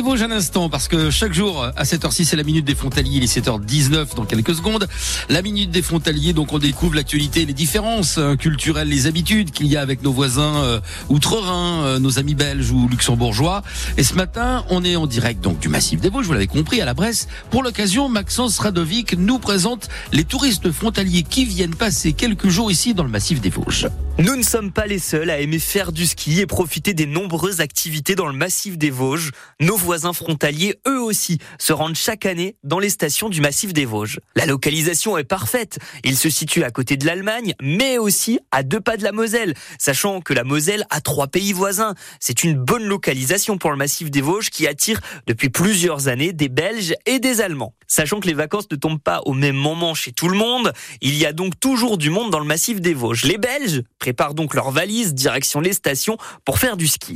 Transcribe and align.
des 0.00 0.06
Vosges 0.06 0.22
un 0.22 0.30
instant, 0.30 0.70
parce 0.70 0.88
que 0.88 1.10
chaque 1.10 1.34
jour, 1.34 1.62
à 1.76 1.84
cette 1.84 2.06
heure-ci, 2.06 2.24
c'est 2.24 2.36
la 2.36 2.42
Minute 2.42 2.64
des 2.64 2.74
Frontaliers, 2.74 3.16
il 3.16 3.22
est 3.22 3.38
7h19 3.38 4.14
dans 4.16 4.24
quelques 4.24 4.54
secondes. 4.54 4.88
La 5.28 5.42
Minute 5.42 5.70
des 5.70 5.82
Frontaliers, 5.82 6.32
donc 6.32 6.54
on 6.54 6.58
découvre 6.58 6.94
l'actualité, 6.94 7.44
les 7.44 7.52
différences 7.52 8.16
euh, 8.16 8.34
culturelles, 8.34 8.88
les 8.88 9.06
habitudes 9.06 9.50
qu'il 9.50 9.66
y 9.66 9.76
a 9.76 9.82
avec 9.82 10.02
nos 10.02 10.10
voisins 10.10 10.64
euh, 10.64 10.80
outre-Rhin, 11.10 11.84
euh, 11.84 11.98
nos 11.98 12.18
amis 12.18 12.34
belges 12.34 12.70
ou 12.70 12.88
luxembourgeois. 12.88 13.62
Et 13.98 14.02
ce 14.02 14.14
matin, 14.14 14.64
on 14.70 14.84
est 14.84 14.96
en 14.96 15.06
direct 15.06 15.44
donc 15.44 15.58
du 15.58 15.68
Massif 15.68 16.00
des 16.00 16.08
Vosges, 16.08 16.24
vous 16.24 16.32
l'avez 16.32 16.46
compris, 16.46 16.80
à 16.80 16.86
la 16.86 16.94
Bresse. 16.94 17.28
Pour 17.50 17.62
l'occasion, 17.62 18.08
Maxence 18.08 18.58
Radovic 18.58 19.18
nous 19.18 19.38
présente 19.38 19.90
les 20.12 20.24
touristes 20.24 20.72
frontaliers 20.72 21.24
qui 21.24 21.44
viennent 21.44 21.74
passer 21.74 22.14
quelques 22.14 22.48
jours 22.48 22.70
ici 22.70 22.94
dans 22.94 23.04
le 23.04 23.10
Massif 23.10 23.42
des 23.42 23.50
Vosges. 23.50 23.86
Nous 24.18 24.36
ne 24.36 24.42
sommes 24.42 24.70
pas 24.70 24.86
les 24.86 24.98
seuls 24.98 25.30
à 25.30 25.40
aimer 25.40 25.58
faire 25.58 25.92
du 25.92 26.04
ski 26.04 26.40
et 26.40 26.46
profiter 26.46 26.92
des 26.92 27.06
nombreuses 27.06 27.60
activités 27.60 28.14
dans 28.14 28.26
le 28.26 28.34
massif 28.34 28.76
des 28.76 28.90
Vosges. 28.90 29.30
Nos 29.60 29.76
voisins 29.76 29.89
frontaliers, 30.12 30.76
eux 30.86 31.00
aussi, 31.00 31.38
se 31.58 31.72
rendent 31.72 31.96
chaque 31.96 32.26
année 32.26 32.56
dans 32.62 32.78
les 32.78 32.90
stations 32.90 33.28
du 33.28 33.40
massif 33.40 33.72
des 33.72 33.84
Vosges. 33.84 34.20
La 34.36 34.46
localisation 34.46 35.18
est 35.18 35.24
parfaite. 35.24 35.78
Il 36.04 36.16
se 36.16 36.30
situe 36.30 36.62
à 36.62 36.70
côté 36.70 36.96
de 36.96 37.06
l'Allemagne, 37.06 37.54
mais 37.60 37.98
aussi 37.98 38.38
à 38.52 38.62
deux 38.62 38.80
pas 38.80 38.96
de 38.96 39.02
la 39.02 39.12
Moselle, 39.12 39.54
sachant 39.78 40.20
que 40.20 40.32
la 40.32 40.44
Moselle 40.44 40.84
a 40.90 41.00
trois 41.00 41.26
pays 41.26 41.52
voisins. 41.52 41.94
C'est 42.20 42.44
une 42.44 42.54
bonne 42.54 42.84
localisation 42.84 43.58
pour 43.58 43.70
le 43.70 43.76
massif 43.76 44.10
des 44.10 44.20
Vosges 44.20 44.50
qui 44.50 44.66
attire 44.66 45.00
depuis 45.26 45.50
plusieurs 45.50 46.08
années 46.08 46.32
des 46.32 46.48
Belges 46.48 46.94
et 47.06 47.18
des 47.18 47.40
Allemands. 47.40 47.74
Sachant 47.86 48.20
que 48.20 48.28
les 48.28 48.34
vacances 48.34 48.66
ne 48.70 48.76
tombent 48.76 49.02
pas 49.02 49.20
au 49.26 49.32
même 49.32 49.56
moment 49.56 49.94
chez 49.94 50.12
tout 50.12 50.28
le 50.28 50.36
monde, 50.36 50.72
il 51.00 51.16
y 51.16 51.26
a 51.26 51.32
donc 51.32 51.58
toujours 51.58 51.98
du 51.98 52.10
monde 52.10 52.30
dans 52.30 52.38
le 52.38 52.44
massif 52.44 52.80
des 52.80 52.94
Vosges. 52.94 53.24
Les 53.24 53.38
Belges 53.38 53.82
préparent 53.98 54.34
donc 54.34 54.54
leurs 54.54 54.70
valises 54.70 55.14
direction 55.14 55.60
les 55.60 55.72
stations 55.72 56.16
pour 56.44 56.58
faire 56.58 56.76
du 56.76 56.86
ski. 56.86 57.14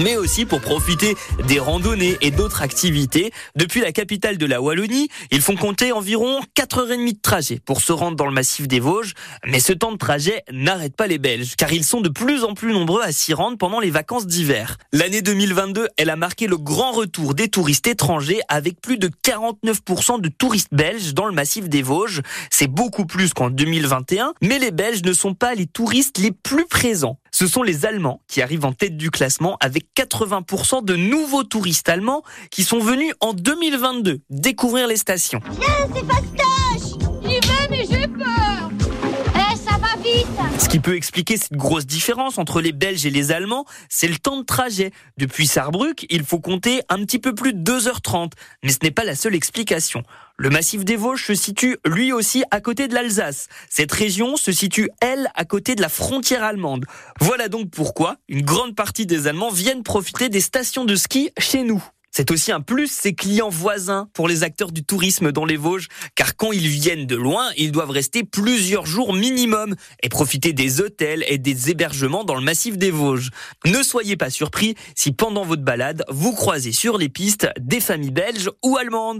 Mais 0.00 0.16
aussi 0.16 0.44
pour 0.44 0.60
profiter 0.60 1.16
des 1.46 1.58
randonnées 1.58 2.16
et 2.20 2.30
d'autres 2.30 2.62
activités. 2.62 3.32
Depuis 3.56 3.80
la 3.80 3.92
capitale 3.92 4.38
de 4.38 4.46
la 4.46 4.60
Wallonie, 4.60 5.08
ils 5.30 5.40
font 5.40 5.56
compter 5.56 5.92
environ 5.92 6.40
4h30 6.56 7.12
de 7.12 7.20
trajet 7.20 7.60
pour 7.64 7.80
se 7.80 7.92
rendre 7.92 8.16
dans 8.16 8.26
le 8.26 8.32
massif 8.32 8.68
des 8.68 8.80
Vosges. 8.80 9.14
Mais 9.46 9.60
ce 9.60 9.72
temps 9.72 9.92
de 9.92 9.96
trajet 9.96 10.42
n'arrête 10.52 10.96
pas 10.96 11.06
les 11.06 11.18
Belges, 11.18 11.56
car 11.56 11.72
ils 11.72 11.84
sont 11.84 12.00
de 12.00 12.08
plus 12.08 12.44
en 12.44 12.54
plus 12.54 12.72
nombreux 12.72 13.02
à 13.02 13.12
s'y 13.12 13.34
rendre 13.34 13.58
pendant 13.58 13.80
les 13.80 13.90
vacances 13.90 14.26
d'hiver. 14.26 14.76
L'année 14.92 15.22
2022, 15.22 15.88
elle 15.96 16.10
a 16.10 16.16
marqué 16.16 16.46
le 16.46 16.56
grand 16.56 16.92
retour 16.92 17.34
des 17.34 17.48
touristes 17.48 17.86
étrangers 17.86 18.40
avec 18.48 18.80
plus 18.80 18.98
de 18.98 19.08
49% 19.08 20.20
de 20.20 20.28
touristes 20.28 20.72
belges 20.72 21.14
dans 21.14 21.26
le 21.26 21.32
massif 21.32 21.68
des 21.68 21.82
Vosges. 21.82 22.22
C'est 22.50 22.66
beaucoup 22.66 23.06
plus 23.06 23.32
qu'en 23.32 23.50
2021, 23.50 24.34
mais 24.42 24.58
les 24.58 24.70
Belges 24.70 25.02
ne 25.02 25.12
sont 25.12 25.34
pas 25.34 25.54
les 25.54 25.66
touristes 25.66 26.18
les 26.18 26.32
plus 26.32 26.66
présents. 26.66 27.18
Ce 27.34 27.48
sont 27.48 27.64
les 27.64 27.84
Allemands 27.84 28.20
qui 28.28 28.42
arrivent 28.42 28.64
en 28.64 28.72
tête 28.72 28.96
du 28.96 29.10
classement 29.10 29.56
avec 29.58 29.86
80% 29.96 30.84
de 30.84 30.94
nouveaux 30.94 31.42
touristes 31.42 31.88
allemands 31.88 32.22
qui 32.52 32.62
sont 32.62 32.78
venus 32.78 33.12
en 33.18 33.32
2022 33.32 34.20
découvrir 34.30 34.86
les 34.86 34.96
stations. 34.96 35.40
Viens, 35.50 35.88
c'est 35.92 37.28
J'y 37.28 37.40
vais, 37.40 37.68
mais 37.70 37.86
j'ai 37.90 38.06
peur 38.06 38.43
qui 40.74 40.80
peut 40.80 40.96
expliquer 40.96 41.36
cette 41.36 41.52
grosse 41.52 41.86
différence 41.86 42.36
entre 42.36 42.60
les 42.60 42.72
Belges 42.72 43.06
et 43.06 43.10
les 43.10 43.30
Allemands, 43.30 43.64
c'est 43.88 44.08
le 44.08 44.16
temps 44.16 44.38
de 44.40 44.42
trajet. 44.42 44.90
Depuis 45.18 45.46
Sarrebruck, 45.46 46.04
il 46.10 46.24
faut 46.24 46.40
compter 46.40 46.82
un 46.88 46.98
petit 47.04 47.20
peu 47.20 47.32
plus 47.32 47.52
de 47.52 47.62
2h30. 47.62 48.32
Mais 48.64 48.72
ce 48.72 48.78
n'est 48.82 48.90
pas 48.90 49.04
la 49.04 49.14
seule 49.14 49.36
explication. 49.36 50.02
Le 50.36 50.50
massif 50.50 50.84
des 50.84 50.96
Vosges 50.96 51.26
se 51.26 51.36
situe 51.36 51.76
lui 51.86 52.12
aussi 52.12 52.42
à 52.50 52.60
côté 52.60 52.88
de 52.88 52.94
l'Alsace. 52.94 53.46
Cette 53.70 53.92
région 53.92 54.36
se 54.36 54.50
situe, 54.50 54.90
elle, 55.00 55.30
à 55.36 55.44
côté 55.44 55.76
de 55.76 55.80
la 55.80 55.88
frontière 55.88 56.42
allemande. 56.42 56.86
Voilà 57.20 57.46
donc 57.46 57.70
pourquoi 57.70 58.16
une 58.28 58.42
grande 58.42 58.74
partie 58.74 59.06
des 59.06 59.28
Allemands 59.28 59.52
viennent 59.52 59.84
profiter 59.84 60.28
des 60.28 60.40
stations 60.40 60.84
de 60.84 60.96
ski 60.96 61.30
chez 61.38 61.62
nous. 61.62 61.84
C'est 62.16 62.30
aussi 62.30 62.52
un 62.52 62.60
plus, 62.60 62.86
ces 62.86 63.12
clients 63.12 63.48
voisins 63.48 64.08
pour 64.12 64.28
les 64.28 64.44
acteurs 64.44 64.70
du 64.70 64.84
tourisme 64.84 65.32
dans 65.32 65.44
les 65.44 65.56
Vosges, 65.56 65.88
car 66.14 66.36
quand 66.36 66.52
ils 66.52 66.68
viennent 66.68 67.06
de 67.06 67.16
loin, 67.16 67.50
ils 67.56 67.72
doivent 67.72 67.90
rester 67.90 68.22
plusieurs 68.22 68.86
jours 68.86 69.12
minimum 69.14 69.74
et 70.00 70.08
profiter 70.08 70.52
des 70.52 70.80
hôtels 70.80 71.24
et 71.26 71.38
des 71.38 71.70
hébergements 71.70 72.22
dans 72.22 72.36
le 72.36 72.40
massif 72.40 72.78
des 72.78 72.92
Vosges. 72.92 73.30
Ne 73.66 73.82
soyez 73.82 74.16
pas 74.16 74.30
surpris 74.30 74.76
si 74.94 75.10
pendant 75.10 75.44
votre 75.44 75.64
balade, 75.64 76.04
vous 76.08 76.32
croisez 76.34 76.70
sur 76.70 76.98
les 76.98 77.08
pistes 77.08 77.48
des 77.58 77.80
familles 77.80 78.12
belges 78.12 78.48
ou 78.62 78.76
allemandes. 78.76 79.12